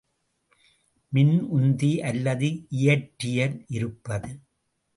மின்உந்தி 1.11 1.91
அல்லது 2.01 2.49
இயற்றியில் 2.69 3.57
இருப்பது. 3.69 4.31